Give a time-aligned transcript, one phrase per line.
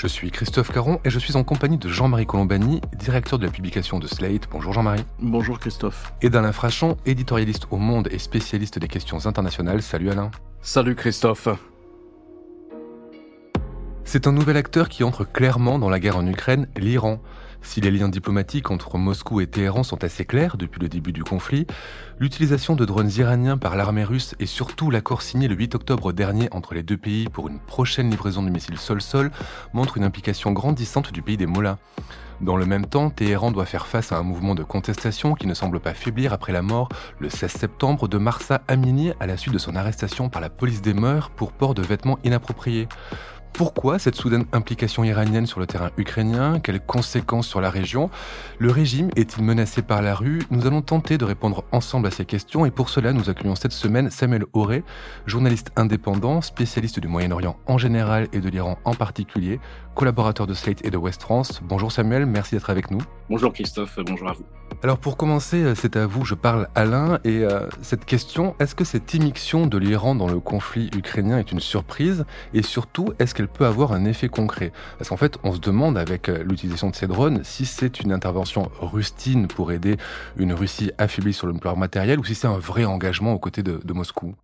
[0.00, 3.52] Je suis Christophe Caron et je suis en compagnie de Jean-Marie Colombani, directeur de la
[3.52, 4.48] publication de Slate.
[4.50, 5.04] Bonjour Jean-Marie.
[5.18, 6.14] Bonjour Christophe.
[6.22, 9.82] Et d'Alain Frachon, éditorialiste au Monde et spécialiste des questions internationales.
[9.82, 10.30] Salut Alain.
[10.62, 11.48] Salut Christophe.
[14.04, 17.20] C'est un nouvel acteur qui entre clairement dans la guerre en Ukraine, l'Iran.
[17.62, 21.22] Si les liens diplomatiques entre Moscou et Téhéran sont assez clairs depuis le début du
[21.22, 21.66] conflit,
[22.18, 26.48] l'utilisation de drones iraniens par l'armée russe et surtout l'accord signé le 8 octobre dernier
[26.52, 29.30] entre les deux pays pour une prochaine livraison de missiles sol-sol
[29.72, 31.78] montre une implication grandissante du pays des Mollahs.
[32.40, 35.52] Dans le même temps, Téhéran doit faire face à un mouvement de contestation qui ne
[35.52, 39.52] semble pas faiblir après la mort, le 16 septembre, de Marsa Amini à la suite
[39.52, 42.88] de son arrestation par la police des mœurs pour port de vêtements inappropriés.
[43.52, 46.60] Pourquoi cette soudaine implication iranienne sur le terrain ukrainien?
[46.60, 48.08] Quelles conséquences sur la région?
[48.58, 50.40] Le régime est-il menacé par la rue?
[50.50, 53.72] Nous allons tenter de répondre ensemble à ces questions et pour cela nous accueillons cette
[53.72, 54.82] semaine Samuel Auré,
[55.26, 59.60] journaliste indépendant, spécialiste du Moyen-Orient en général et de l'Iran en particulier,
[59.94, 61.60] collaborateur de Slate et de West France.
[61.62, 63.00] Bonjour Samuel, merci d'être avec nous.
[63.28, 64.44] Bonjour Christophe, bonjour à vous.
[64.82, 68.74] Alors pour commencer, euh, c'est à vous, je parle Alain, et euh, cette question, est-ce
[68.74, 72.24] que cette immixtion de l'Iran dans le conflit ukrainien est une surprise?
[72.54, 74.72] Et surtout, est-ce qu'elle peut avoir un effet concret?
[74.96, 78.12] Parce qu'en fait, on se demande avec euh, l'utilisation de ces drones si c'est une
[78.12, 79.96] intervention rustine pour aider
[80.36, 83.62] une Russie affaiblie sur le plan matériel ou si c'est un vrai engagement aux côtés
[83.62, 84.34] de, de Moscou.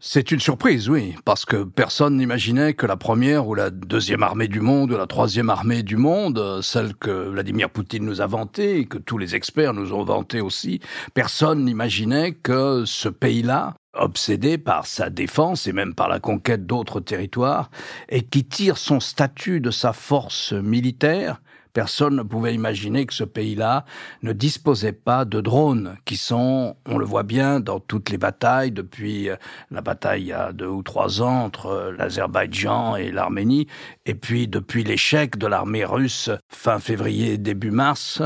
[0.00, 4.46] C'est une surprise, oui, parce que personne n'imaginait que la première ou la deuxième armée
[4.46, 8.78] du monde ou la troisième armée du monde, celle que Vladimir Poutine nous a vantée
[8.78, 10.78] et que tous les experts nous ont vantée aussi,
[11.14, 17.00] personne n'imaginait que ce pays-là, obsédé par sa défense et même par la conquête d'autres
[17.00, 17.68] territoires,
[18.08, 21.40] et qui tire son statut de sa force militaire
[21.78, 23.84] Personne ne pouvait imaginer que ce pays-là
[24.24, 28.72] ne disposait pas de drones, qui sont, on le voit bien, dans toutes les batailles,
[28.72, 29.36] depuis euh,
[29.70, 33.68] la bataille il y a deux ou trois ans entre euh, l'Azerbaïdjan et l'Arménie,
[34.06, 38.22] et puis depuis l'échec de l'armée russe fin février, début mars,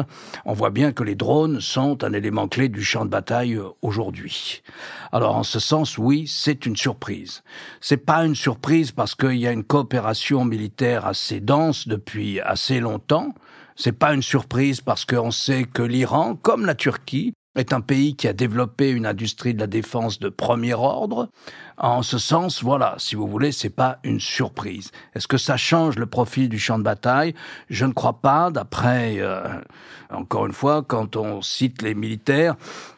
[0.47, 3.69] on voit bien que les drones sont un élément clé du champ de bataille euh,
[3.83, 4.63] aujourd'hui.
[5.13, 7.43] Alors en ce sens, oui, c'est une surprise.
[7.83, 12.81] C'est pas une surprise parce qu'il y a une coopération militaire assez dense depuis assez
[12.81, 13.35] longtemps,
[13.77, 18.17] c'est pas une surprise parce qu'on sait que l'Iran, comme la Turquie, est un pays
[18.17, 21.29] qui a développé une industrie de la défense de premier ordre.
[21.77, 24.91] En ce sens, voilà, si vous voulez, c'est pas une surprise.
[25.15, 27.35] Est-ce que ça change le profil du champ de bataille?
[27.69, 28.51] Je ne crois pas.
[28.51, 29.43] D'après, euh,
[30.11, 32.57] encore une fois, quand on cite les militaires,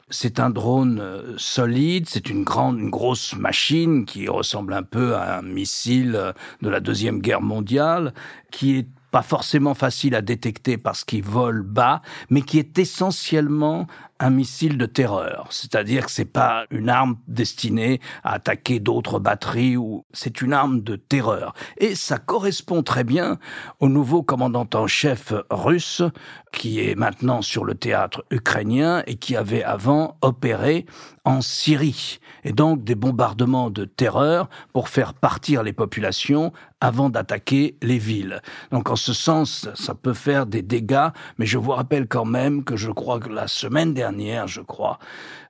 [0.09, 5.17] c'est un drone euh, solide, c'est une grande, une grosse machine qui ressemble un peu
[5.17, 6.33] à un missile euh,
[6.63, 8.15] de la deuxième guerre mondiale,
[8.53, 13.87] qui est pas forcément facile à détecter parce qu'il vole bas, mais qui est essentiellement
[14.21, 15.47] un missile de terreur.
[15.51, 20.83] C'est-à-dire que c'est pas une arme destinée à attaquer d'autres batteries ou c'est une arme
[20.83, 21.55] de terreur.
[21.79, 23.39] Et ça correspond très bien
[23.81, 26.03] au nouveau commandant en chef russe
[26.53, 30.87] qui est maintenant sur le théâtre ukrainien et qui avait avant opéré
[31.25, 32.19] en Syrie.
[32.45, 38.43] Et donc des bombardements de terreur pour faire partir les populations avant d'attaquer les villes.
[38.71, 41.09] Donc en ce sens, ça peut faire des dégâts,
[41.39, 44.04] mais je vous rappelle quand même que je crois que la semaine dernière,
[44.47, 44.99] je crois,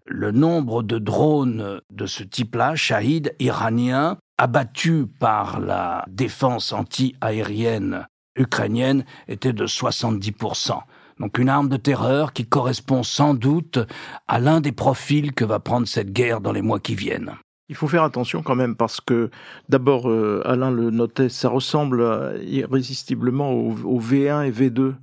[0.06, 8.06] le nombre de drones de ce type-là, Shahid iraniens, abattus par la défense anti-aérienne
[8.37, 10.81] ukrainienne, était de 70%.
[11.20, 13.78] Donc une arme de terreur qui correspond sans doute
[14.26, 17.32] à l'un des profils que va prendre cette guerre dans les mois qui viennent.
[17.69, 19.31] Il faut faire attention quand même parce que
[19.69, 24.94] d'abord, euh, Alain le notait, ça ressemble irrésistiblement au, au V1 et V2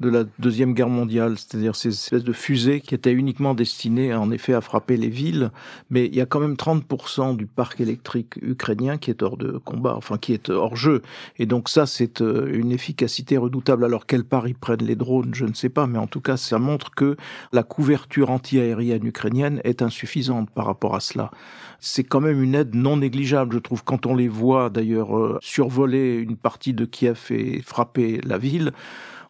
[0.00, 4.30] de la Deuxième Guerre mondiale, c'est-à-dire ces espèces de fusées qui étaient uniquement destinées en
[4.30, 5.50] effet à frapper les villes,
[5.90, 9.58] mais il y a quand même 30% du parc électrique ukrainien qui est hors de
[9.58, 11.02] combat, enfin qui est hors jeu.
[11.38, 13.84] Et donc ça, c'est euh, une efficacité redoutable.
[13.84, 16.58] Alors quelle part prennent les drones, je ne sais pas, mais en tout cas, ça
[16.58, 17.16] montre que
[17.52, 21.32] la couverture anti-aérienne ukrainienne est insuffisante par rapport à cela.
[21.80, 25.38] C'est quand même une aide non négligeable, je trouve, quand on les voit d'ailleurs euh,
[25.40, 28.72] survoler une partie de Kiev et frapper la ville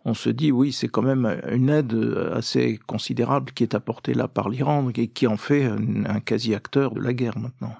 [0.09, 1.95] on se dit oui, c'est quand même une aide
[2.33, 7.01] assez considérable qui est apportée là par l'Iran et qui en fait un, quasi-acteur de
[7.01, 7.75] la guerre maintenant.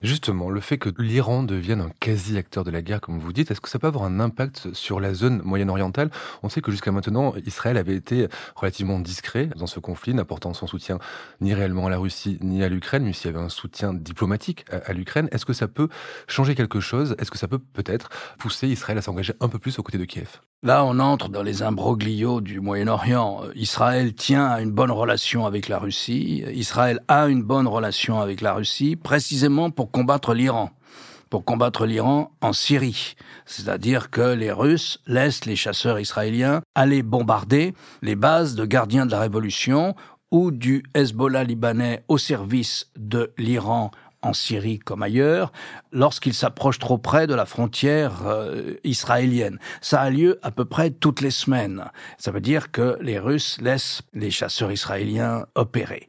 [0.00, 3.60] Justement, le fait que l'Iran devienne un quasi-acteur de la guerre, comme vous dites, est-ce
[3.60, 6.10] que ça peut avoir un impact sur la zone moyen-orientale
[6.44, 10.68] On sait que jusqu'à maintenant, Israël avait été relativement discret dans ce conflit, n'apportant son
[10.68, 11.00] soutien
[11.40, 14.64] ni réellement à la Russie ni à l'Ukraine, mais s'il y avait un soutien diplomatique
[14.70, 15.28] à, l'Ukraine.
[15.32, 15.88] Est-ce que ça peut
[16.28, 17.16] changer quelque chose?
[17.18, 18.08] Est-ce que ça peut peut-être
[18.38, 20.40] pousser Israël à s'engager un peu plus aux côtés de Kiev?
[20.64, 23.42] Là, on entre dans les imbroglios du Moyen-Orient.
[23.54, 26.42] Israël tient à une bonne relation avec la Russie.
[26.52, 30.70] Israël a une bonne relation avec la Russie, précisément pour combattre l'Iran
[31.30, 33.14] pour combattre l'Iran en Syrie.
[33.44, 39.10] C'est-à-dire que les Russes laissent les chasseurs israéliens aller bombarder les bases de gardiens de
[39.10, 39.94] la révolution
[40.30, 43.90] ou du Hezbollah libanais au service de l'Iran
[44.22, 45.52] en Syrie comme ailleurs,
[45.92, 49.58] lorsqu'ils s'approchent trop près de la frontière euh, israélienne.
[49.80, 51.84] Ça a lieu à peu près toutes les semaines.
[52.18, 56.08] Ça veut dire que les Russes laissent les chasseurs israéliens opérer.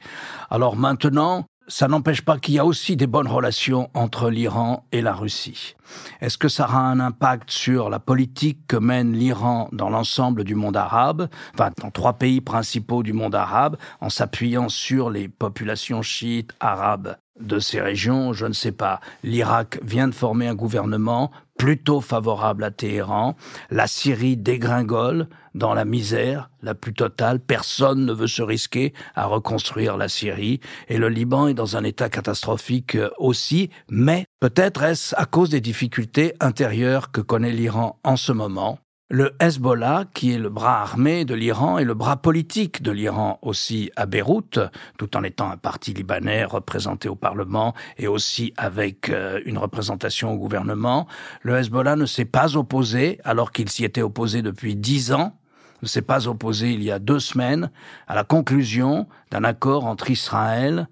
[0.49, 5.01] Alors maintenant, ça n'empêche pas qu'il y a aussi des bonnes relations entre l'Iran et
[5.01, 5.75] la Russie.
[6.19, 10.55] Est-ce que ça aura un impact sur la politique que mène l'Iran dans l'ensemble du
[10.55, 16.01] monde arabe, enfin dans trois pays principaux du monde arabe, en s'appuyant sur les populations
[16.01, 18.99] chiites arabes de ces régions, je ne sais pas.
[19.23, 23.35] L'Irak vient de former un gouvernement plutôt favorable à Téhéran.
[23.69, 27.39] La Syrie dégringole dans la misère la plus totale.
[27.39, 30.61] Personne ne veut se risquer à reconstruire la Syrie.
[30.87, 33.69] Et le Liban est dans un état catastrophique aussi.
[33.89, 39.35] Mais peut-être est-ce à cause des difficultés intérieures que connaît l'Iran en ce moment le
[39.39, 43.91] Hezbollah, qui est le bras armé de l'Iran et le bras politique de l'Iran aussi
[43.95, 44.59] à Beyrouth,
[44.99, 50.31] tout en étant un parti libanais représenté au Parlement et aussi avec euh, une représentation
[50.31, 51.07] au gouvernement,
[51.41, 55.35] le Hezbollah ne s'est pas opposé, alors qu'il s'y était opposé depuis dix ans,
[55.81, 57.71] ne s'est pas opposé il y a deux semaines
[58.07, 60.87] à la conclusion d'un accord entre Israël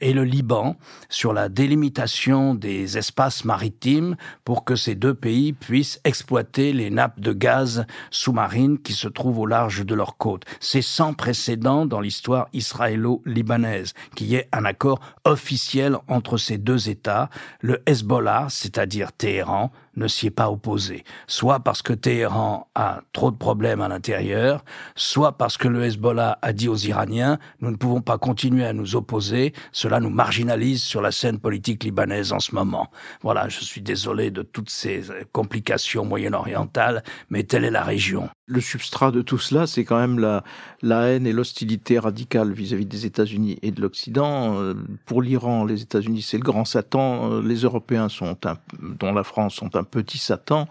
[0.00, 0.76] et le Liban
[1.08, 7.20] sur la délimitation des espaces maritimes pour que ces deux pays puissent exploiter les nappes
[7.20, 10.44] de gaz sous-marines qui se trouvent au large de leurs côtes.
[10.60, 16.88] C'est sans précédent dans l'histoire israélo-libanaise qu'il y ait un accord officiel entre ces deux
[16.88, 17.30] États.
[17.60, 23.32] Le Hezbollah, c'est-à-dire Téhéran, ne s'y est pas opposé, soit parce que Téhéran a trop
[23.32, 27.76] de problèmes à l'intérieur, soit parce que le Hezbollah a dit aux Iraniens nous ne
[27.76, 29.52] pouvons pas continuer à nous opposer,
[29.88, 32.90] cela nous marginalise sur la scène politique libanaise en ce moment.
[33.22, 35.02] Voilà, je suis désolé de toutes ces
[35.32, 38.28] complications moyen-orientales, mais telle est la région.
[38.44, 43.06] Le substrat de tout cela, c'est quand même la, haine et l'hostilité radicale vis-à-vis des
[43.06, 44.60] États-Unis et de l'Occident.
[44.60, 44.74] Euh,
[45.06, 47.32] pour l'Iran, les États-Unis, c'est le grand Satan.
[47.32, 48.36] Euh, les Européens sont
[48.82, 50.68] dont la France sont un petit Satan.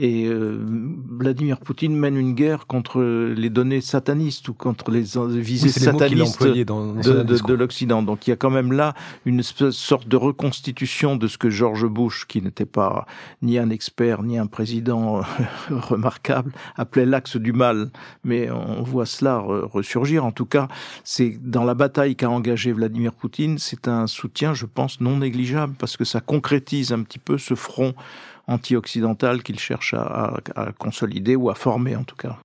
[0.00, 0.64] Et euh,
[1.10, 5.02] Vladimir Poutine mène une guerre contre les données satanistes ou contre les
[5.40, 8.04] visées satanistes de, l'Occident.
[8.04, 8.94] Donc il y a quand même là
[9.26, 13.06] une sorte de reconstitution de ce que George Bush, qui n'était pas
[13.42, 15.22] ni un expert ni un président
[15.68, 17.90] remarquable, appelait l'axe du mal.
[18.22, 20.24] Mais on voit cela ressurgir.
[20.24, 20.68] En tout cas,
[21.02, 25.74] c'est dans la bataille qu'a engagé Vladimir Poutine, c'est un soutien, je pense, non négligeable
[25.76, 27.94] parce que ça concrétise un petit peu ce front
[28.48, 30.40] anti-occidentale qu'il cherche à,
[30.78, 32.38] consolider ou à former en tout cas.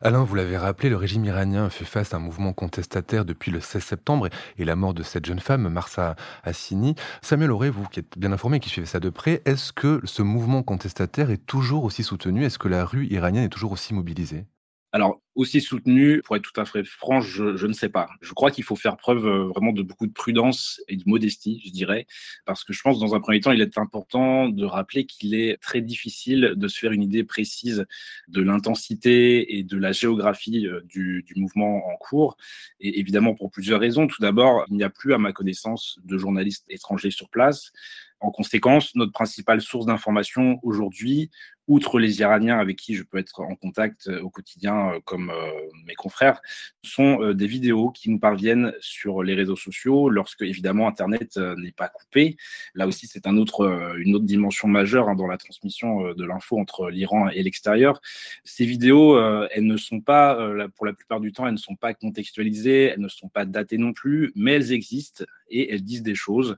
[0.00, 3.58] Alain, vous l'avez rappelé, le régime iranien fait face à un mouvement contestataire depuis le
[3.58, 6.14] 16 septembre et la mort de cette jeune femme, Marsa
[6.44, 6.94] Hassini.
[7.20, 10.22] Samuel Auré, vous qui êtes bien informé, qui suivez ça de près, est-ce que ce
[10.22, 12.44] mouvement contestataire est toujours aussi soutenu?
[12.44, 14.46] Est-ce que la rue iranienne est toujours aussi mobilisée?
[14.92, 18.08] Alors, aussi soutenu, pour être tout à fait franc, je, ne sais pas.
[18.22, 21.62] Je crois qu'il faut faire preuve euh, vraiment de beaucoup de prudence et de modestie,
[21.64, 22.06] je dirais,
[22.46, 25.60] parce que je pense, dans un premier temps, il est important de rappeler qu'il est
[25.60, 27.84] très difficile de se faire une idée précise
[28.28, 32.38] de l'intensité et de la géographie euh, du, du mouvement en cours,
[32.80, 34.06] et évidemment pour plusieurs raisons.
[34.06, 37.72] Tout d'abord, il n'y a plus, à ma connaissance, de journalistes étrangers sur place.
[38.20, 41.30] En conséquence, notre principale source d'information aujourd'hui,
[41.68, 45.30] outre les Iraniens avec qui je peux être en contact euh, au quotidien euh, comme
[45.30, 45.50] euh,
[45.86, 46.40] mes confrères,
[46.82, 51.88] sont des vidéos qui nous parviennent sur les réseaux sociaux lorsque évidemment Internet n'est pas
[51.88, 52.36] coupé.
[52.74, 57.28] Là aussi, c'est une autre dimension majeure hein, dans la transmission de l'info entre l'Iran
[57.28, 58.00] et l'extérieur.
[58.44, 59.20] Ces vidéos,
[59.50, 60.38] elles ne sont pas,
[60.76, 63.78] pour la plupart du temps, elles ne sont pas contextualisées, elles ne sont pas datées
[63.78, 66.56] non plus, mais elles existent et elles disent des choses.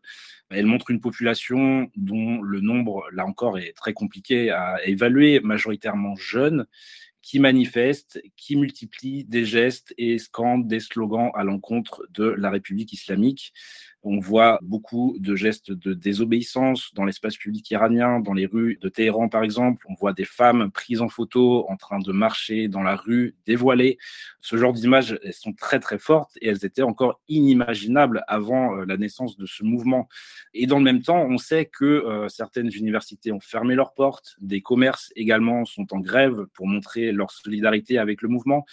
[0.50, 5.40] Elles montrent une population dont le nombre, là encore, est très compliqué à évaluer évalués
[5.40, 6.66] majoritairement jeunes
[7.22, 12.92] qui manifestent, qui multiplient des gestes et scandent des slogans à l'encontre de la République
[12.92, 13.52] islamique.
[14.02, 18.88] On voit beaucoup de gestes de désobéissance dans l'espace public iranien, dans les rues de
[18.88, 19.84] Téhéran par exemple.
[19.90, 23.98] On voit des femmes prises en photo en train de marcher dans la rue dévoilées.
[24.40, 28.84] Ce genre d'images, elles sont très très fortes et elles étaient encore inimaginables avant euh,
[28.86, 30.08] la naissance de ce mouvement.
[30.54, 34.36] Et dans le même temps, on sait que euh, certaines universités ont fermé leurs portes,
[34.40, 38.64] des commerces également sont en grève pour montrer leur solidarité avec le mouvement.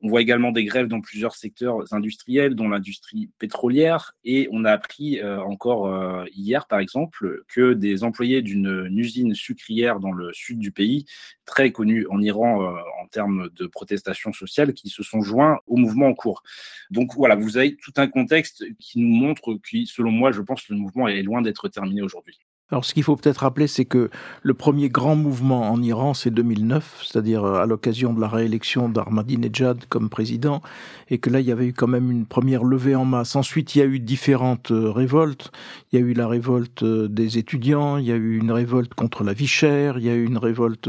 [0.00, 4.14] On voit également des grèves dans plusieurs secteurs industriels, dont l'industrie pétrolière.
[4.24, 9.34] Et on a appris euh, encore euh, hier, par exemple, que des employés d'une usine
[9.34, 11.06] sucrière dans le sud du pays,
[11.44, 15.76] très connue en Iran euh, en termes de protestation sociale, qui se sont joints au
[15.76, 16.42] mouvement en cours.
[16.90, 20.62] Donc voilà, vous avez tout un contexte qui nous montre que, selon moi, je pense
[20.62, 22.38] que le mouvement est loin d'être terminé aujourd'hui.
[22.72, 24.08] Alors, ce qu'il faut peut-être rappeler, c'est que
[24.42, 28.88] le premier grand mouvement en Iran, c'est 2009, c'est-à-dire euh, à l'occasion de la réélection
[28.88, 30.62] d'Ahmadinejad comme président,
[31.10, 33.36] et que là, il y avait eu quand même une première levée en masse.
[33.36, 35.52] Ensuite, il y a eu différentes euh, révoltes.
[35.92, 38.94] Il y a eu la révolte euh, des étudiants, il y a eu une révolte
[38.94, 40.88] contre la vie chère, il y a eu une révolte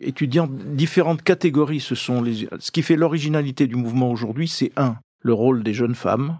[0.00, 0.50] étudiante.
[0.50, 2.48] Différentes catégories, ce sont les.
[2.58, 6.38] Ce qui fait l'originalité du mouvement aujourd'hui, c'est un, le rôle des jeunes femmes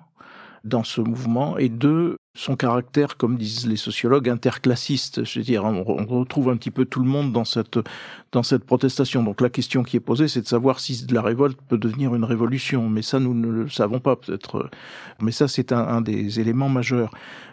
[0.64, 5.24] dans ce mouvement, et deux, son caractère, comme disent les sociologues, interclassiste.
[5.24, 7.78] Je veux dire, on, retrouve un petit peu tout le monde dans cette,
[8.30, 9.24] dans cette protestation.
[9.24, 12.24] Donc la question qui est posée, c'est de savoir si la révolte peut devenir une
[12.24, 12.88] révolution.
[12.88, 14.70] Mais ça, nous ne le savons pas peut-être.
[15.20, 17.10] Mais ça, c'est un, un des éléments majeurs.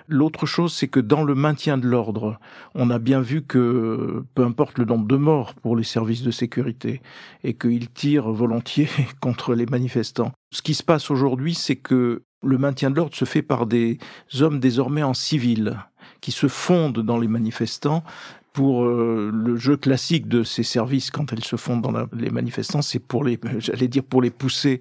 [0.07, 2.39] L'autre chose, c'est que dans le maintien de l'ordre,
[2.75, 6.29] on a bien vu que peu importe le nombre de morts pour les services de
[6.29, 7.01] sécurité
[7.43, 10.31] et qu'ils tirent volontiers contre les manifestants.
[10.51, 13.97] Ce qui se passe aujourd'hui, c'est que le maintien de l'ordre se fait par des
[14.39, 15.77] hommes désormais en civil
[16.21, 18.03] qui se fondent dans les manifestants
[18.55, 22.81] pour euh, le jeu classique de ces services quand elles se fondent dans les manifestants,
[22.81, 24.79] c'est pour les, j'allais dire pour les pousser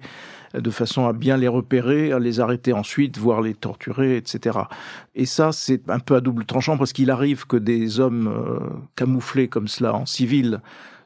[0.53, 4.59] de façon à bien les repérer, à les arrêter ensuite, voire les torturer, etc.
[5.13, 8.59] Et ça, c'est un peu à double tranchant parce qu'il arrive que des hommes euh,
[8.95, 10.61] camouflés comme cela en civil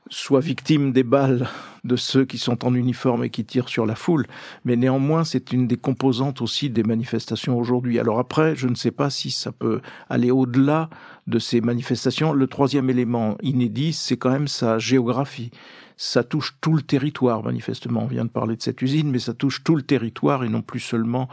[0.10, 1.48] soient victimes des balles
[1.84, 4.25] de ceux qui sont en uniforme et qui tirent sur la foule.
[4.66, 8.00] Mais néanmoins, c'est une des composantes aussi des manifestations aujourd'hui.
[8.00, 10.89] Alors après, je ne sais pas si ça peut aller au-delà
[11.28, 12.34] de ces manifestations.
[12.34, 15.51] Le troisième élément inédit, c'est quand même sa géographie.
[15.96, 18.04] Ça touche tout le territoire, manifestement.
[18.04, 20.62] On vient de parler de cette usine, mais ça touche tout le territoire et non
[20.62, 21.30] plus seulement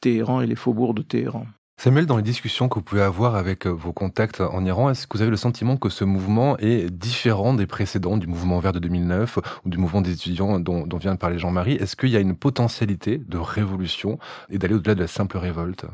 [0.00, 1.46] Téhéran et les faubourgs de Téhéran.
[1.82, 5.06] Samuel, dans les discussions que vous pouvez avoir avec euh, vos contacts en Iran, est-ce
[5.06, 8.74] que vous avez le sentiment que ce mouvement est différent des précédents, du mouvement vert
[8.74, 11.76] de 2009 ou du mouvement des étudiants dont, dont vient de parler Jean-Marie?
[11.76, 14.18] Est-ce qu'il y a une potentialité de révolution
[14.50, 15.86] et d'aller au-delà de la simple révolte?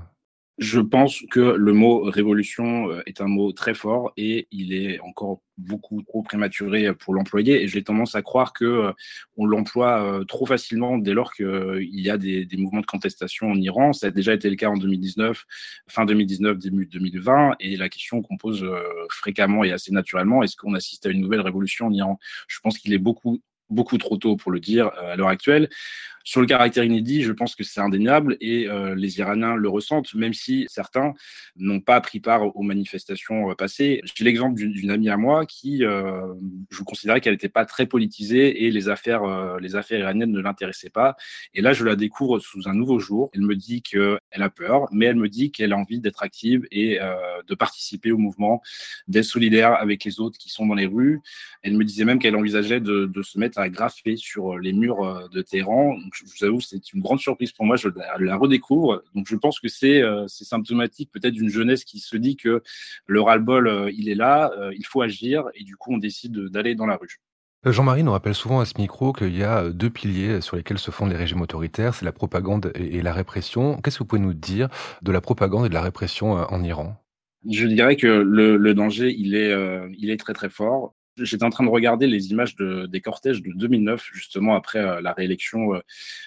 [0.59, 4.99] Je pense que le mot révolution euh, est un mot très fort et il est
[5.01, 7.63] encore beaucoup trop prématuré pour l'employer.
[7.63, 8.93] Et j'ai tendance à croire que euh,
[9.37, 13.51] on l'emploie euh, trop facilement dès lors qu'il y a des, des, mouvements de contestation
[13.51, 13.93] en Iran.
[13.93, 15.45] Ça a déjà été le cas en 2019,
[15.89, 17.57] fin 2019, début 2020.
[17.61, 18.67] Et la question qu'on pose
[19.11, 22.19] fréquemment et assez naturellement, est-ce qu'on assiste à une nouvelle révolution en Iran?
[22.49, 25.69] Je pense qu'il est beaucoup beaucoup trop tôt pour le dire à l'heure actuelle.
[26.29, 30.13] Sur le caractère inédit, je pense que c'est indéniable et euh, les Iraniens le ressentent,
[30.17, 31.15] même si certains
[31.55, 34.01] n'ont pas pris part aux manifestations euh, passées.
[34.13, 36.35] J'ai l'exemple d'une amie à moi qui, euh,
[36.71, 39.23] je considérais qu'elle n'était pas très politisée et les affaires,
[39.61, 41.15] les affaires iraniennes ne l'intéressaient pas.
[41.55, 43.31] Et là, je la découvre sous un nouveau jour.
[43.33, 46.67] Elle me dit qu'elle a peur, mais elle me dit qu'elle a envie d'être active
[46.73, 46.99] et
[47.47, 48.63] de participer au mouvement,
[49.07, 51.21] d'être solidaire avec les autres qui sont dans les rues.
[51.63, 55.29] Elle me disait même qu'elle envisageait de, de, se mettre à graffer sur les murs
[55.31, 57.77] de Téhéran je vous avoue, c'est une grande surprise pour moi.
[57.77, 57.89] Je
[58.21, 59.03] la, redécouvre.
[59.15, 62.63] Donc, je pense que c'est euh, symptomatique peut-être d'une jeunesse qui se dit que
[63.07, 66.37] le ras-le-bol, euh, il est là, euh, il faut agir, et du coup, on décide
[66.49, 67.21] d'aller dans la rue.
[67.65, 70.93] Jean-Marie nous rappelle souvent à ce micro qu'il y a deux piliers sur lesquels se
[70.93, 73.81] fondent les régimes autoritaires, c'est la propagande et, la répression.
[73.81, 74.69] Qu'est-ce que vous pouvez nous dire
[75.03, 76.95] de la propagande et de la répression en Iran?
[77.51, 79.53] Je dirais que le, danger, il est,
[79.99, 80.96] il est très très fort.
[81.19, 85.01] J'étais en train de regarder les images de, des cortèges de 2009, justement après euh,
[85.01, 85.81] la réélection euh,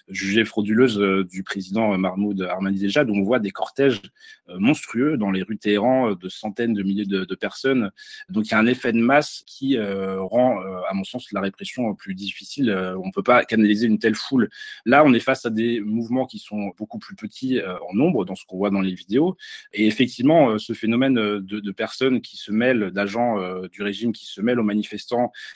[0.07, 4.01] jugée frauduleuse euh, du président Mahmoud Ahmadinejad, où on voit des cortèges
[4.47, 7.91] monstrueux dans les rues Téhéran de centaines de milliers de, de, personnes.
[8.29, 11.93] Donc il y a un effet de masse qui rend, à mon sens, la répression
[11.93, 12.71] plus difficile.
[12.71, 14.49] on ne peut pas canaliser une telle foule.
[14.85, 18.33] Là, on est face à des mouvements qui sont beaucoup plus petits en nombre dans
[18.33, 19.37] ce qu'on voit dans les vidéos.
[19.71, 24.41] Et effectivement, ce phénomène de, de personnes qui se mêlent, d'agents du régime qui se
[24.41, 24.78] mêlent aux manifestants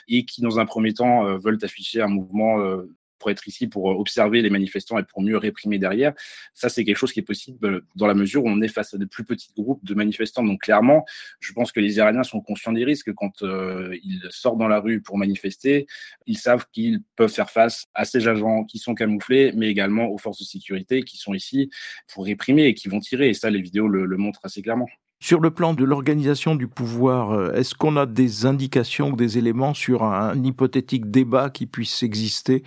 [0.08, 2.90] et qui, dans un premier temps, euh, veulent afficher un mouvement euh,
[3.20, 6.14] pour être ici pour observer les manifestants et pour mieux réprimer derrière.
[6.54, 8.98] Ça, c'est quelque chose qui est possible dans la mesure où on est face à
[8.98, 10.44] de plus petits groupes de manifestants.
[10.44, 11.06] Donc clairement,
[11.40, 15.00] je pense que les Iraniens sont conscients des risques quand ils sortent dans la rue
[15.02, 15.88] pour manifester.
[16.26, 20.18] Ils savent qu'ils peuvent faire face à ces agents qui sont camouflés, mais également aux
[20.18, 21.70] forces de sécurité qui sont ici
[22.14, 23.30] pour réprimer et qui vont tirer.
[23.30, 24.90] Et ça, les vidéos le montrent assez clairement.
[25.24, 29.38] Sur le plan de l'organisation du pouvoir, euh, est-ce qu'on a des indications ou des
[29.38, 32.62] éléments sur un, hypothétique débat qui puisse exister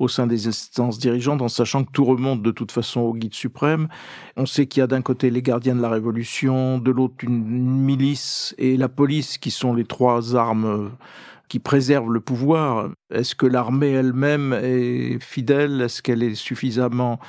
[0.00, 3.34] au sein des instances dirigeantes, en sachant que tout remonte de toute façon au guide
[3.34, 3.86] suprême?
[4.36, 7.44] On sait qu'il y a d'un côté les gardiens de la révolution, de l'autre une
[7.44, 10.88] milice et la police qui sont les trois armes euh,
[11.48, 12.88] qui préservent le pouvoir.
[13.14, 15.80] Est-ce que l'armée elle-même est fidèle?
[15.80, 17.20] Est-ce qu'elle est suffisamment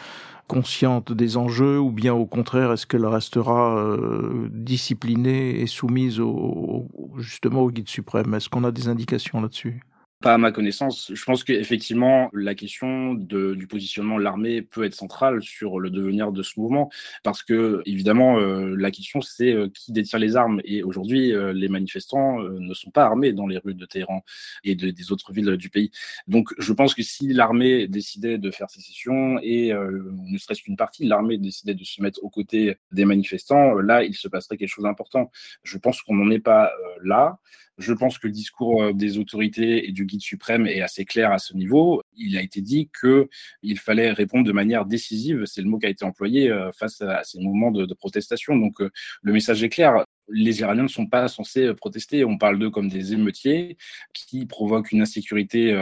[0.52, 6.90] consciente des enjeux ou bien au contraire est-ce qu'elle restera euh, disciplinée et soumise au,
[7.20, 8.34] justement au guide suprême?
[8.34, 9.82] Est-ce qu'on a des indications là-dessus?
[10.22, 11.12] Pas à ma connaissance.
[11.14, 16.32] Je pense qu'effectivement, la question du positionnement de l'armée peut être centrale sur le devenir
[16.32, 16.90] de ce mouvement,
[17.24, 20.62] parce que, évidemment, euh, la question, c'est euh, qui détient les armes.
[20.64, 24.24] Et aujourd'hui, euh, les manifestants ne sont pas armés dans les rues de Téhéran
[24.64, 25.92] et des autres villes du pays.
[26.28, 31.04] Donc, je pense que si l'armée décidait de faire sécession, et ne serait-ce qu'une partie
[31.04, 34.70] de l'armée décidait de se mettre aux côtés des manifestants, là, il se passerait quelque
[34.70, 35.32] chose d'important.
[35.64, 36.72] Je pense qu'on n'en est pas
[37.04, 37.40] là.
[37.78, 41.56] Je pense que le discours des autorités et du suprême est assez clair à ce
[41.56, 42.02] niveau.
[42.16, 45.90] Il a été dit qu'il fallait répondre de manière décisive, c'est le mot qui a
[45.90, 48.56] été employé euh, face à ces mouvements de, protestation.
[48.56, 48.90] Donc euh,
[49.22, 50.06] le message est clair.
[50.28, 52.24] Les Iraniens ne sont pas censés protester.
[52.26, 53.78] On parle d'eux comme des émeutiers
[54.14, 55.74] qui provoquent une insécurité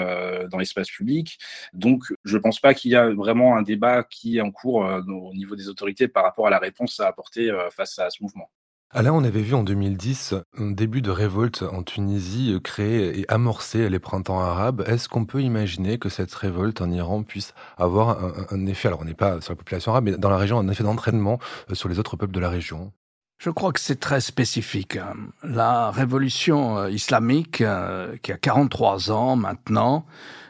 [0.50, 1.38] dans l'espace public.
[1.74, 4.78] Donc, je ne pense pas qu'il y a vraiment un débat qui est en cours
[5.08, 8.50] au niveau des autorités par rapport à la réponse à apporter face à ce mouvement.
[8.92, 13.26] Alain, on avait vu en 2010 un début de révolte en Tunisie euh, créer et
[13.30, 14.84] amorcer les printemps arabes.
[14.88, 18.18] Est-ce qu'on peut imaginer que cette révolte en Iran puisse avoir
[18.52, 20.68] un, effet, alors on n'est pas sur la population arabe, mais dans la région, un
[20.70, 21.38] effet d'entraînement
[21.70, 22.92] euh, sur les autres peuples de la région
[23.42, 24.98] je crois que c'est très spécifique.
[24.98, 25.14] Hein.
[25.44, 27.64] La révolution euh, islamique,
[28.22, 30.06] qui a 43 ans maintenant,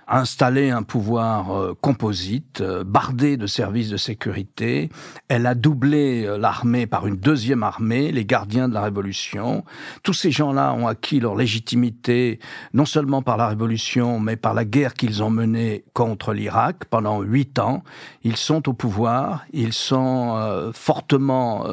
[0.10, 4.90] installé un pouvoir euh, composite, euh, bardé de services de sécurité.
[5.28, 9.64] Elle a doublé euh, l'armée par une deuxième armée, les gardiens de la Révolution.
[10.04, 12.40] Tous ces gens-là ont acquis leur légitimité
[12.74, 17.22] non seulement par la Révolution, mais par la guerre qu'ils ont menée contre l'Irak pendant
[17.22, 17.84] huit ans.
[18.24, 21.66] Ils sont au pouvoir, ils sont fortement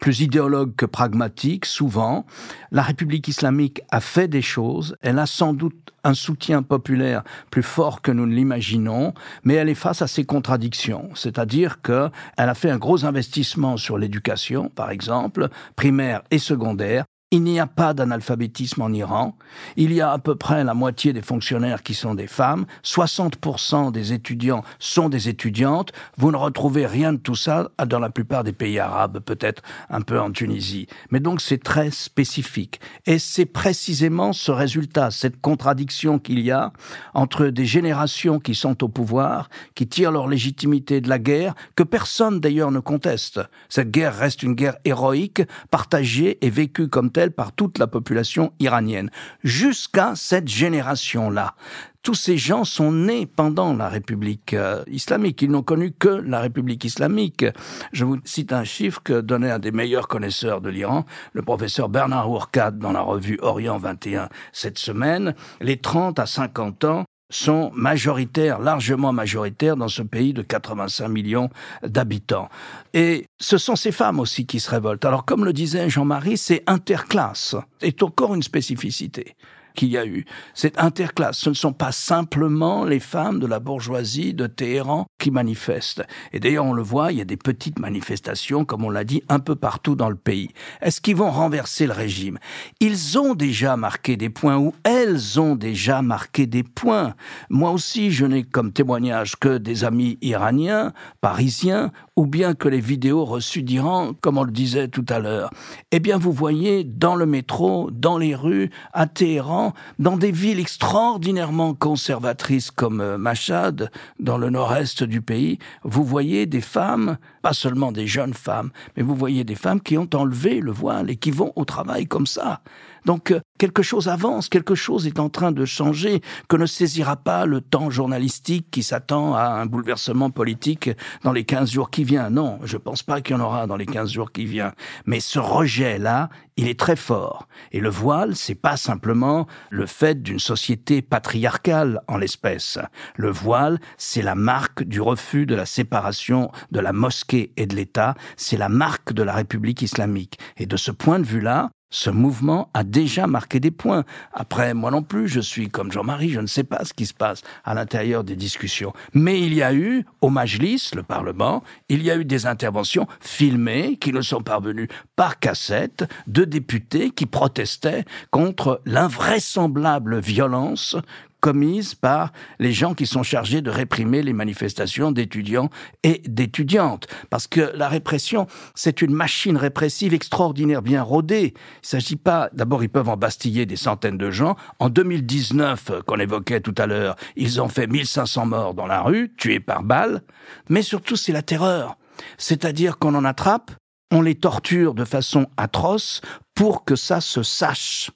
[0.00, 2.26] plus idéologues que pragmatiques, souvent.
[2.70, 7.62] La République islamique a fait des choses, elle a sans doute un soutien populaire plus
[7.62, 11.10] fort que nous ne l'imaginons, mais elle est face à ses contradictions.
[11.14, 17.42] C'est-à-dire qu'elle a fait un gros investissement sur l'éducation, par exemple, primaire et secondaire, il
[17.42, 19.34] n'y a pas d'analphabétisme en Iran.
[19.76, 22.66] Il y a à peu près la moitié des fonctionnaires qui sont des femmes.
[22.84, 25.92] 60% des étudiants sont des étudiantes.
[26.18, 30.02] Vous ne retrouvez rien de tout ça dans la plupart des pays arabes, peut-être un
[30.02, 30.88] peu en Tunisie.
[31.10, 32.80] Mais donc c'est très spécifique.
[33.06, 36.70] Et c'est précisément ce résultat, cette contradiction qu'il y a
[37.14, 41.82] entre des générations qui sont au pouvoir, qui tirent leur légitimité de la guerre, que
[41.82, 43.40] personne d'ailleurs ne conteste.
[43.70, 48.52] Cette guerre reste une guerre héroïque, partagée et vécue comme telle par toute la population
[48.58, 49.10] iranienne,
[49.44, 51.54] jusqu'à cette génération-là.
[52.02, 55.40] Tous ces gens sont nés pendant la République euh, islamique.
[55.40, 57.46] Ils n'ont connu que la République islamique.
[57.92, 61.88] Je vous cite un chiffre que donnait un des meilleurs connaisseurs de l'Iran, le professeur
[61.88, 65.36] Bernard Ourkad, dans la revue Orient 21 cette semaine.
[65.60, 71.50] Les 30 à 50 ans sont majoritaires, largement majoritaires dans ce pays de 85 millions
[71.82, 72.48] d'habitants.
[72.94, 75.04] Et ce sont ces femmes aussi qui se révoltent.
[75.04, 77.56] Alors comme le disait Jean-Marie, c'est interclasse.
[77.80, 79.36] C'est encore une spécificité
[79.74, 80.24] qu'il y a eu.
[80.54, 81.38] C'est interclasse.
[81.38, 86.02] Ce ne sont pas simplement les femmes de la bourgeoisie de Téhéran qui manifestent.
[86.32, 89.22] Et d'ailleurs, on le voit, il y a des petites manifestations, comme on l'a dit,
[89.28, 90.50] un peu partout dans le pays.
[90.80, 92.38] Est-ce qu'ils vont renverser le régime?
[92.80, 97.14] Ils ont déjà marqué des points, ou elles ont déjà marqué des points.
[97.50, 102.80] Moi aussi, je n'ai comme témoignage que des amis iraniens, parisiens, ou bien que les
[102.80, 105.50] vidéos reçues d'Iran, comme on le disait tout à l'heure.
[105.92, 110.60] Eh bien, vous voyez, dans le métro, dans les rues, à Téhéran, dans des villes
[110.60, 117.54] extraordinairement conservatrices comme euh, Mashhad, dans le nord-est du pays, vous voyez des femmes, pas
[117.54, 121.16] seulement des jeunes femmes, mais vous voyez des femmes qui ont enlevé le voile et
[121.16, 122.60] qui vont au travail comme ça.
[123.04, 127.46] Donc quelque chose avance, quelque chose est en train de changer, que ne saisira pas
[127.46, 130.90] le temps journalistique qui s'attend à un bouleversement politique
[131.22, 132.34] dans les 15 jours qui viennent.
[132.34, 134.72] Non, je pense pas qu'il y en aura dans les 15 jours qui viennent.
[135.06, 137.48] Mais ce rejet-là, il est très fort.
[137.72, 142.78] Et le voile, c'est pas simplement le fait d'une société patriarcale en l'espèce.
[143.16, 147.74] Le voile, c'est la marque du refus de la séparation de la mosquée et de
[147.74, 150.38] l'État, c'est la marque de la République islamique.
[150.56, 154.04] Et de ce point de vue-là, ce mouvement a déjà marqué des points.
[154.32, 157.14] Après, moi non plus, je suis comme Jean-Marie, je ne sais pas ce qui se
[157.14, 158.92] passe à l'intérieur des discussions.
[159.12, 163.06] Mais il y a eu, au Majlis, le Parlement, il y a eu des interventions
[163.20, 170.96] filmées qui nous sont parvenues par cassette de députés qui protestaient contre l'invraisemblable violence
[171.42, 175.68] commises par les gens qui sont chargés de réprimer les manifestations d'étudiants
[176.04, 177.08] et d'étudiantes.
[177.28, 181.52] Parce que la répression, c'est une machine répressive extraordinaire, bien rodée.
[181.82, 184.56] Il s'agit pas, d'abord, ils peuvent embastiller des centaines de gens.
[184.78, 189.34] En 2019, qu'on évoquait tout à l'heure, ils ont fait 1500 morts dans la rue,
[189.36, 190.22] tués par balles.
[190.68, 191.98] Mais surtout, c'est la terreur.
[192.38, 193.72] C'est-à-dire qu'on en attrape,
[194.12, 196.20] on les torture de façon atroce
[196.54, 198.12] pour que ça se sache.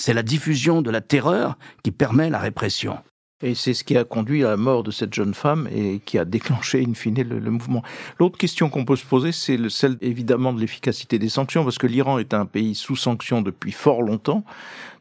[0.00, 2.96] C'est la diffusion de la terreur qui permet la répression.
[3.42, 6.18] Et c'est ce qui a conduit à la mort de cette jeune femme et qui
[6.18, 7.82] a déclenché, in fine, le, le mouvement.
[8.18, 11.86] L'autre question qu'on peut se poser, c'est celle évidemment de l'efficacité des sanctions, parce que
[11.86, 14.42] l'Iran est un pays sous sanctions depuis fort longtemps.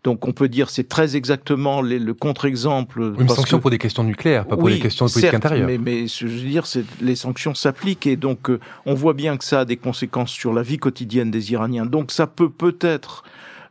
[0.04, 3.14] Donc on peut dire c'est très exactement les, le contre-exemple.
[3.20, 5.68] Une sanction pour des questions nucléaires, pas pour des questions de politique certes, intérieure.
[5.68, 6.66] Mais, mais je veux dire,
[7.02, 10.54] les sanctions s'appliquent et donc euh, on voit bien que ça a des conséquences sur
[10.54, 11.86] la vie quotidienne des Iraniens.
[11.86, 13.24] Donc ça peut peut-être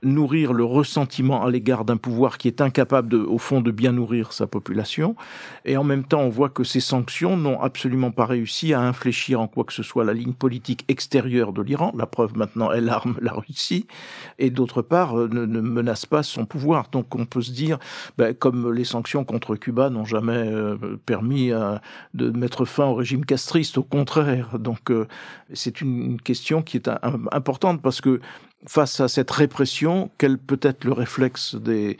[0.02, 3.92] nourrir le ressentiment à l'égard d'un pouvoir qui est incapable, de, au fond, de bien
[3.92, 5.16] nourrir sa population.
[5.64, 9.40] Et en même temps, on voit que ces sanctions n'ont absolument pas réussi à infléchir
[9.40, 11.92] en quoi que ce soit la ligne politique extérieure de l'Iran.
[11.96, 13.86] La preuve maintenant, elle arme la Russie.
[14.38, 16.88] Et d'autre part, euh, ne, menace pas son pouvoir.
[16.90, 17.78] Donc on peut se dire,
[18.16, 21.76] ben, comme les sanctions contre Cuba n'ont jamais euh, permis euh,
[22.14, 24.58] de mettre fin au régime castriste, au contraire.
[24.58, 25.06] Donc euh,
[25.52, 26.88] c'est une, question qui est
[27.32, 28.20] importante parce que
[28.66, 31.96] face à cette répression, quel peut être le réflexe des,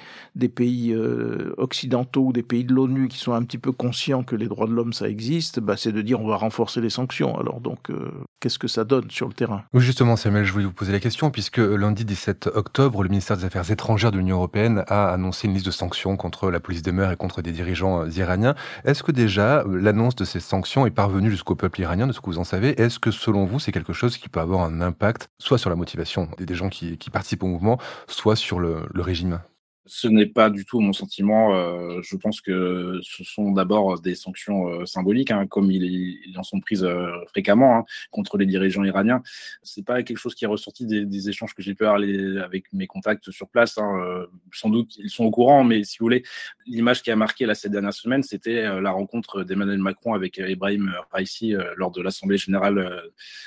[0.49, 4.35] pays euh, occidentaux ou des pays de l'ONU qui sont un petit peu conscients que
[4.35, 7.39] les droits de l'homme ça existe, bah, c'est de dire on va renforcer les sanctions.
[7.39, 9.65] Alors donc, euh, qu'est-ce que ça donne sur le terrain?
[9.73, 13.37] Oui, justement, Samuel, je voulais vous poser la question puisque lundi 17 octobre, le ministère
[13.37, 16.83] des Affaires étrangères de l'Union européenne a annoncé une liste de sanctions contre la police
[16.83, 18.55] des mœurs et contre des dirigeants euh, iraniens.
[18.85, 22.27] Est-ce que déjà l'annonce de ces sanctions est parvenue jusqu'au peuple iranien, de ce que
[22.27, 22.81] vous en savez?
[22.81, 25.77] Est-ce que selon vous, c'est quelque chose qui peut avoir un impact soit sur la
[25.77, 29.41] motivation des gens qui, participent au mouvement, soit sur le régime?
[29.89, 31.55] Ce n'est pas du tout mon sentiment.
[31.55, 35.83] Euh, je pense que ce sont d'abord des sanctions euh, symboliques, hein, comme ils,
[36.27, 39.23] ils, en sont prises euh, fréquemment hein, contre les dirigeants iraniens.
[39.63, 42.01] C'est pas quelque chose qui est ressorti des, échanges que j'ai pu avoir
[42.45, 43.79] avec mes contacts sur place.
[43.79, 44.27] Hein.
[44.53, 46.23] Sans doute, ils sont au courant, mais si vous voulez,
[46.67, 50.95] l'image qui a marqué là ces dernières semaines, c'était la rencontre d'Emmanuel Macron avec Ibrahim
[51.11, 53.03] Raisi lors de l'Assemblée générale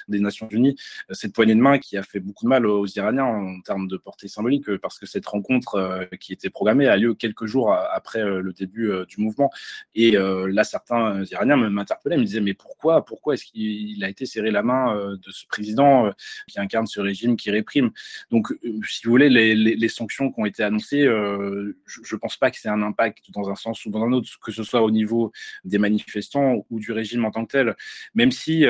[0.09, 0.75] des Nations Unies.
[1.11, 3.97] Cette poignée de main qui a fait beaucoup de mal aux Iraniens en termes de
[3.97, 8.23] portée symbolique, parce que cette rencontre qui qui était programmé a lieu quelques jours après
[8.23, 9.51] euh, le début euh, du mouvement.
[9.95, 14.25] Et euh, là, certains Iraniens m'interpellaient, me disaient mais pourquoi, pourquoi est-ce qu'il a été
[14.25, 16.11] serré la main de ce président
[16.47, 17.91] qui incarne ce régime qui réprime?
[18.31, 18.47] Donc,
[18.87, 22.57] si vous voulez, les, les sanctions qui ont été annoncées, je ne pense pas que
[22.57, 25.31] c'est un impact dans un sens ou dans un autre, que ce soit au niveau
[25.65, 27.75] des manifestants ou du régime en tant que tel,
[28.15, 28.65] même si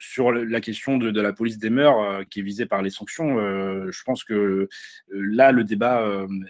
[0.00, 3.38] sur la question de, la police des mœurs euh, qui est visée par les sanctions,
[3.38, 4.68] euh, je pense que euh,
[5.10, 5.90] là, le débat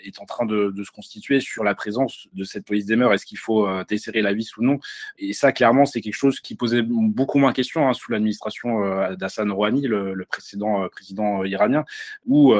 [0.04, 3.12] est en train de, se constituer sur la présence de cette police des mœurs.
[3.12, 4.78] Est-ce qu'il faut desserrer la vis ou non?
[5.18, 9.50] Et ça, clairement, c'est quelque chose qui posait beaucoup moins question hein, sous l'administration d'Hassan
[9.50, 11.84] Rouhani, le, le, précédent président iranien,
[12.24, 12.54] où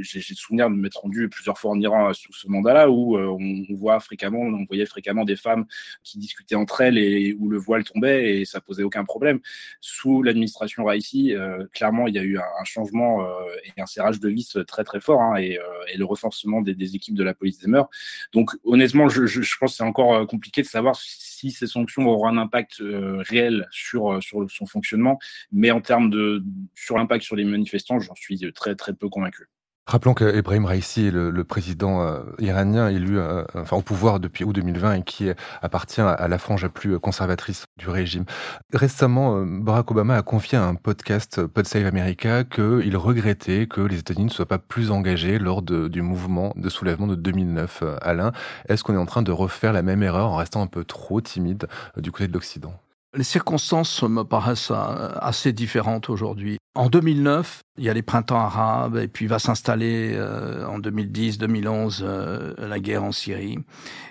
[0.00, 3.64] j'ai le souvenir de m'être rendu plusieurs fois en Iran sous ce mandat-là, où on,
[3.68, 5.66] on, voit fréquemment, on voyait fréquemment des femmes
[6.04, 9.40] qui discutaient entre elles et où le voile tombait et ça posait aucun problème.
[9.80, 13.30] Sous l'administration Raisi, euh, clairement, il y a eu un, changement euh,
[13.64, 16.96] et un serrage de vis très très fort hein, et, euh, et, le renforcement des,
[16.96, 17.88] équipes de la police des mœurs.
[18.32, 22.36] Donc honnêtement, je pense que c'est encore compliqué de savoir si ces sanctions auront un
[22.36, 22.82] impact
[23.28, 25.18] réel sur, sur son fonctionnement,
[25.52, 26.42] mais en termes de
[26.74, 29.48] sur l'impact sur les manifestants, j'en suis très très peu convaincu.
[29.84, 34.52] Rappelons qu'Ebrahim Raisi est le, président euh, iranien élu euh, enfin, au pouvoir depuis août
[34.52, 35.28] 2020 et qui
[35.60, 38.24] appartient à la frange la plus conservatrice du régime.
[38.72, 43.80] Récemment, euh, Barack Obama a confié à un podcast Pod Save America qu'il regrettait que
[43.80, 47.82] les États-Unis ne soient pas plus engagés lors de, du mouvement de soulèvement de 2009.
[48.02, 48.30] Alain,
[48.68, 51.20] est-ce qu'on est en train de refaire la même erreur en restant un peu trop
[51.20, 51.66] timide
[51.96, 52.72] du côté de l'Occident?
[53.14, 54.72] Les circonstances me paraissent
[55.20, 56.56] assez différentes aujourd'hui.
[56.74, 62.00] En 2009, Il y a les printemps arabes et puis va s'installer euh, en 2010-2011
[62.02, 63.60] euh, la guerre en Syrie.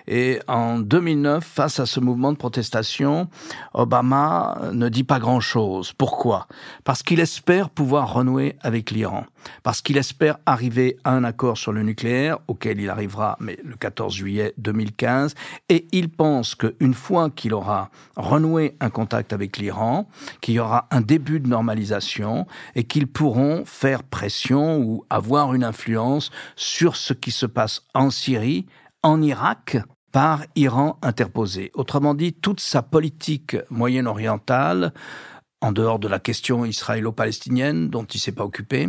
[0.08, 3.28] Et en 2009, face à ce mouvement de protestation,
[3.72, 5.92] Obama ne dit pas grand-chose.
[5.92, 6.48] Pourquoi?
[6.82, 9.26] Parce qu'il espère pouvoir renouer avec l'Iran.
[9.62, 13.76] Parce qu'il espère arriver à un accord sur le nucléaire, auquel il arrivera mais le
[13.76, 15.34] 14 juillet 2015.
[15.68, 20.08] Et il pense qu'une fois qu'il aura renoué un contact avec l'Iran,
[20.40, 25.64] qu'il y aura un début de normalisation et qu'ils pourront faire pression ou avoir une
[25.64, 28.66] influence sur ce qui se passe en Syrie,
[29.02, 29.78] en Irak,
[30.12, 31.70] par Iran interposé.
[31.74, 34.92] Autrement dit, toute sa politique moyen-orientale,
[35.62, 38.88] en dehors de la question israélo-palestinienne dont il s'est pas occupé,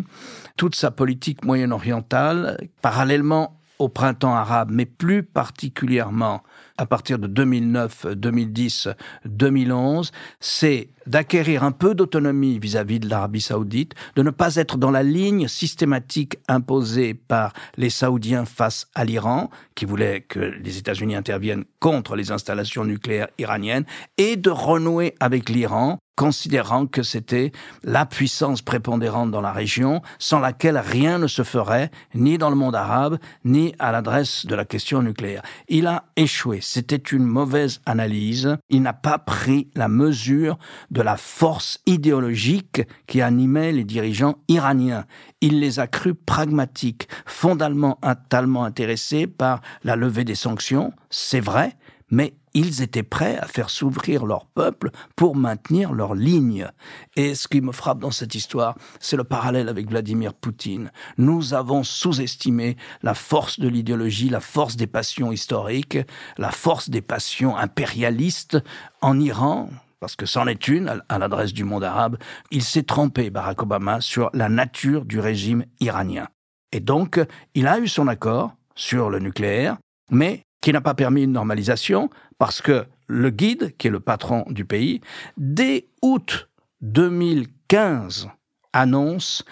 [0.58, 6.44] toute sa politique moyen-orientale, parallèlement au printemps arabe, mais plus particulièrement
[6.78, 8.90] à partir de 2009, 2010,
[9.26, 14.92] 2011, c'est d'acquérir un peu d'autonomie vis-à-vis de l'Arabie saoudite, de ne pas être dans
[14.92, 21.16] la ligne systématique imposée par les Saoudiens face à l'Iran, qui voulait que les États-Unis
[21.16, 23.86] interviennent contre les installations nucléaires iraniennes,
[24.18, 27.52] et de renouer avec l'Iran considérant que c'était
[27.84, 32.56] la puissance prépondérante dans la région, sans laquelle rien ne se ferait, ni dans le
[32.56, 35.42] monde arabe, ni à l'adresse de la question nucléaire.
[35.68, 36.62] Il a échoué.
[36.64, 38.56] C'était une mauvaise analyse.
[38.70, 40.58] Il n'a pas pris la mesure
[40.92, 45.06] de la force idéologique qui animait les dirigeants iraniens.
[45.42, 51.76] Il les a crus pragmatiques, fondamentalement intéressés par la levée des sanctions, c'est vrai,
[52.14, 56.68] mais ils étaient prêts à faire s'ouvrir leur peuple pour maintenir leur ligne.
[57.16, 60.92] Et ce qui me frappe dans cette histoire, c'est le parallèle avec Vladimir Poutine.
[61.18, 65.98] Nous avons sous-estimé la force de l'idéologie, la force des passions historiques,
[66.38, 68.60] la force des passions impérialistes
[69.02, 72.18] en Iran, parce que c'en est une à l'adresse du monde arabe,
[72.52, 76.28] il s'est trompé, Barack Obama, sur la nature du régime iranien.
[76.72, 77.20] Et donc,
[77.56, 79.78] il a eu son accord sur le nucléaire,
[80.12, 84.46] mais qui n'a pas permis une normalisation parce que le guide, qui est le patron
[84.50, 85.02] du pays,
[85.38, 86.50] dès août
[86.82, 88.30] 2015
[88.72, 89.44] annonce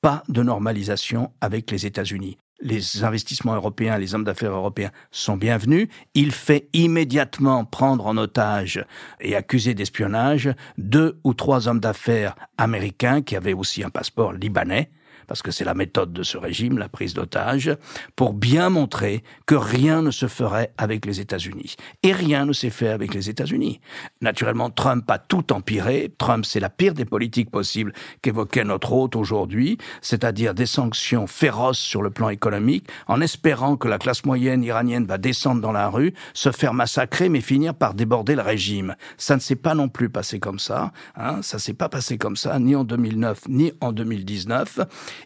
[0.00, 2.38] pas de normalisation avec les États-Unis.
[2.62, 5.88] Les investissements européens, les hommes d'affaires européens sont bienvenus.
[6.14, 8.84] Il fait immédiatement prendre en otage
[9.20, 14.90] et accuser d'espionnage deux ou trois hommes d'affaires américains qui avaient aussi un passeport libanais
[15.30, 17.76] parce que c'est la méthode de ce régime, la prise d'otage,
[18.16, 21.76] pour bien montrer que rien ne se ferait avec les États-Unis.
[22.02, 23.80] Et rien ne s'est fait avec les États-Unis.
[24.22, 26.12] Naturellement, Trump a tout empiré.
[26.18, 31.78] Trump, c'est la pire des politiques possibles qu'évoquait notre hôte aujourd'hui, c'est-à-dire des sanctions féroces
[31.78, 35.88] sur le plan économique, en espérant que la classe moyenne iranienne va descendre dans la
[35.90, 38.96] rue, se faire massacrer, mais finir par déborder le régime.
[39.16, 40.90] Ça ne s'est pas non plus passé comme ça.
[41.14, 44.80] Hein, ça s'est pas passé comme ça, ni en 2009, ni en 2019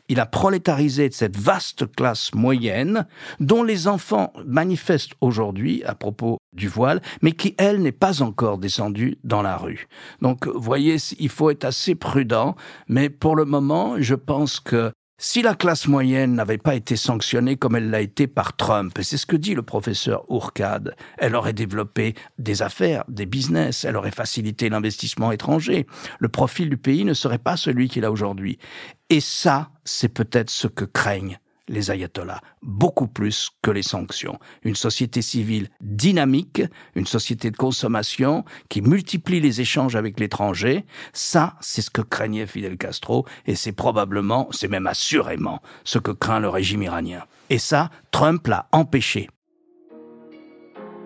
[0.08, 3.06] il a prolétarisé cette vaste classe moyenne
[3.40, 8.58] dont les enfants manifestent aujourd'hui à propos du voile, mais qui, elle, n'est pas encore
[8.58, 9.88] descendue dans la rue.
[10.20, 12.54] Donc, voyez, il faut être assez prudent,
[12.88, 17.56] mais pour le moment, je pense que si la classe moyenne n'avait pas été sanctionnée
[17.56, 21.36] comme elle l'a été par Trump, et c'est ce que dit le professeur Ourcade, elle
[21.36, 25.86] aurait développé des affaires, des business, elle aurait facilité l'investissement étranger.
[26.18, 28.58] Le profil du pays ne serait pas celui qu'il a aujourd'hui.
[29.08, 34.38] Et ça, c'est peut-être ce que craignent les ayatollahs, beaucoup plus que les sanctions.
[34.62, 36.62] Une société civile dynamique,
[36.94, 42.46] une société de consommation qui multiplie les échanges avec l'étranger, ça, c'est ce que craignait
[42.46, 47.24] Fidel Castro, et c'est probablement, c'est même assurément, ce que craint le régime iranien.
[47.50, 49.28] Et ça, Trump l'a empêché.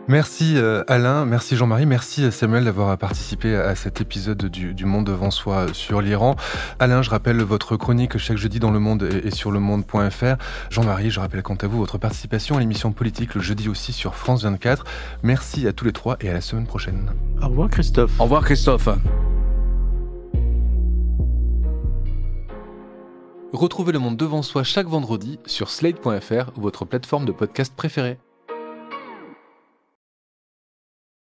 [0.08, 5.04] Merci euh, Alain, merci Jean-Marie, merci euh, Samuel d'avoir participé à cet épisode du, Monde
[5.04, 6.34] devant soi sur l'Iran.
[6.78, 10.36] Alain, je rappelle votre chronique chaque jeudi dans Le Monde et, sur le monde.fr.
[10.70, 14.14] Jean-Marie, je rappelle quant à vous votre participation à l'émission politique le jeudi aussi sur
[14.14, 14.84] France 24.
[15.22, 17.12] Merci à tous les trois et à la semaine prochaine.
[17.42, 18.18] Au revoir Christophe.
[18.18, 18.88] Au revoir Christophe.
[23.52, 28.18] Retrouvez Le Monde devant soi chaque vendredi sur slate.fr ou votre plateforme de podcast préférée.